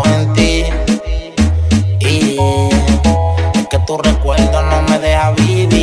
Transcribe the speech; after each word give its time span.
en 0.00 0.32
ti. 0.32 0.64
Y 2.00 2.36
que 3.70 3.78
tu 3.86 3.98
recuerdo 3.98 4.62
no 4.62 4.82
me 4.82 4.98
deja 4.98 5.32
vivir. 5.32 5.81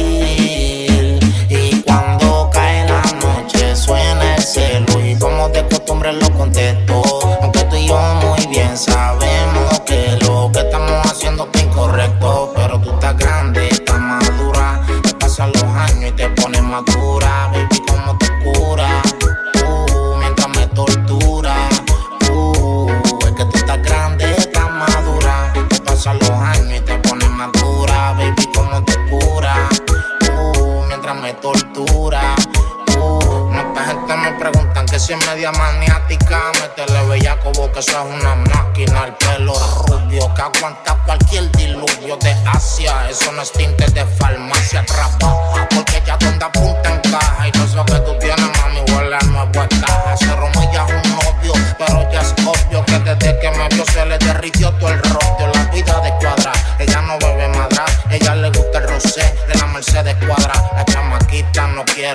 Que 34.99 35.05
si 35.05 35.13
es 35.13 35.25
media 35.27 35.51
maniática, 35.53 36.51
métele 36.59 37.03
bellaco 37.07 37.51
que 37.71 37.79
eso 37.79 37.91
es 37.91 38.21
una 38.21 38.35
máquina. 38.35 39.05
El 39.05 39.13
pelo 39.13 39.53
rubio 39.87 40.33
que 40.33 40.41
aguanta 40.41 40.97
cualquier 41.05 41.51
diluvio 41.51 42.17
de 42.17 42.35
Asia. 42.45 43.09
Eso 43.09 43.31
no 43.31 43.41
es 43.41 43.51
tinte 43.51 43.85
de 43.91 44.05
farmacia, 44.05 44.85
trabaja 44.85 45.67
porque 45.69 46.01
ya 46.05 46.17
donde 46.17 46.45
apunta 46.45 46.95
encaja. 46.95 47.47
Y 47.47 47.51
todo 47.51 47.65
eso 47.65 47.85
que 47.85 47.99
tú 47.99 48.18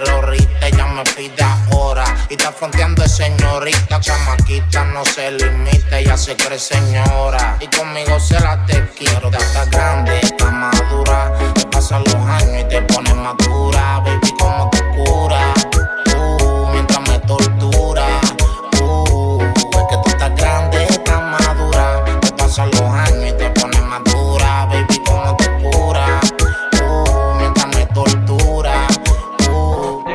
ahorita, 0.02 0.66
ella 0.66 0.86
me 0.86 1.04
pide 1.04 1.42
ahora. 1.42 2.04
Y 2.28 2.34
está 2.34 2.52
fronteando 2.52 3.02
de 3.02 3.08
señorita, 3.08 4.00
chamaquita 4.00 4.84
no 4.86 5.04
se 5.04 5.32
limita, 5.32 5.98
ella 5.98 6.16
se 6.16 6.36
cree 6.36 6.58
señora. 6.58 7.56
Y 7.60 7.66
conmigo 7.68 8.18
se 8.18 8.40
la 8.40 8.64
te 8.66 8.88
quiero, 8.96 9.30
ya 9.30 9.38
está 9.38 9.64
grande, 9.66 10.18
está 10.20 10.50
madura. 10.50 11.32
Te 11.54 11.66
pasan 11.66 12.02
los 12.04 12.14
años 12.14 12.62
y 12.62 12.64
te 12.64 12.82
pones 12.82 13.14
madura, 13.14 14.00
baby, 14.00 14.23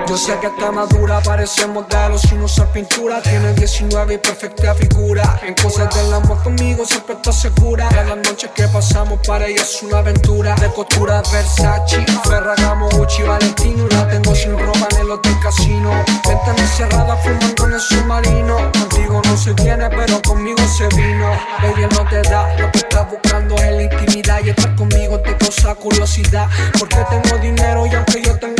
Yo 0.10 0.18
sé 0.18 0.36
que 0.40 0.48
está 0.48 0.72
madura, 0.72 1.22
parece 1.22 1.68
modelo 1.68 2.18
sin 2.18 2.42
usar 2.42 2.72
pintura. 2.72 3.22
Tiene 3.22 3.54
19 3.54 4.16
y 4.16 4.18
perfecta 4.18 4.74
figura. 4.74 5.40
En 5.44 5.54
cosas 5.54 5.94
del 5.94 6.12
amor 6.12 6.42
conmigo 6.42 6.84
siempre 6.84 7.14
está 7.14 7.32
segura. 7.32 7.88
Las 7.92 8.18
noches 8.18 8.50
que 8.56 8.68
pasamos 8.70 9.20
para 9.28 9.46
ella 9.46 9.62
es 9.62 9.84
una 9.84 10.00
aventura. 10.00 10.56
De 10.56 10.68
costura 10.70 11.22
Versace, 11.32 12.04
Ferragamo, 12.28 12.90
Gucci, 12.90 13.22
Valentino. 13.22 13.88
La 13.92 14.08
tengo 14.08 14.34
sin 14.34 14.58
ropa 14.58 14.88
en 14.90 14.98
el 14.98 15.12
hotel 15.12 15.36
casino. 15.44 15.92
Ventana 16.28 16.68
cerrada 16.76 17.16
fumando 17.18 17.68
en 17.68 17.74
el 17.74 17.80
submarino. 17.80 18.72
Contigo 18.72 19.22
no 19.24 19.38
se 19.38 19.54
viene, 19.54 19.92
pero 19.92 20.20
conmigo 20.24 20.68
se 20.76 20.88
vino. 20.88 21.32
Él 21.62 21.88
no 21.96 22.10
te 22.10 22.24
da 22.24 22.58
lo 22.58 22.72
que 22.72 22.80
estás 22.80 23.12
buscando 23.12 23.56
es 23.58 23.72
la 23.74 23.84
intimidad. 23.84 24.40
Y 24.44 24.50
estar 24.50 24.76
conmigo 24.76 25.20
te 25.20 25.38
causa 25.38 25.76
curiosidad. 25.76 26.50
Porque 26.80 26.98
tengo 27.12 27.38
dinero 27.38 27.86
y 27.86 27.94
aunque 27.94 28.24
yo 28.24 28.36
tenga 28.40 28.59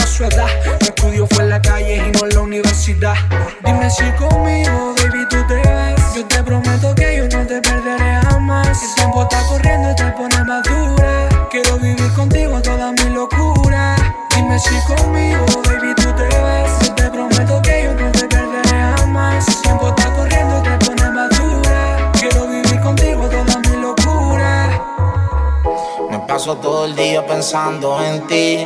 paso 26.40 26.56
todo 26.58 26.86
el 26.86 26.96
día 26.96 27.26
pensando 27.26 28.02
en 28.02 28.28
ti. 28.28 28.66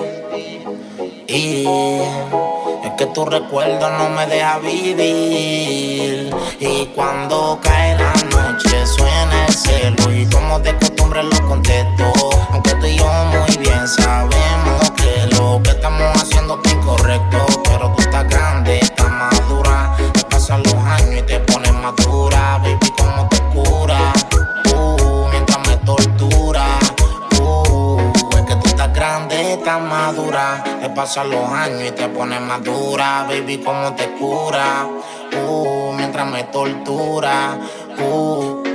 Y 1.27 1.65
es 2.83 2.91
que 2.97 3.05
tu 3.07 3.25
recuerdo 3.25 3.89
no 3.89 4.09
me 4.09 4.27
deja 4.27 4.59
vivir. 4.59 6.29
Y 6.59 6.85
cuando 6.87 7.57
cae 7.63 7.97
la 7.97 8.13
Te 30.33 30.89
pasan 30.89 31.29
los 31.29 31.47
años 31.51 31.83
y 31.87 31.91
te 31.91 32.09
pones 32.09 32.41
madura. 32.41 33.25
Baby, 33.29 33.59
como 33.59 33.93
te 33.93 34.09
cura. 34.13 34.87
Uh, 35.47 35.93
mientras 35.93 36.27
me 36.27 36.43
tortura. 36.45 37.55
Uh, 37.99 38.72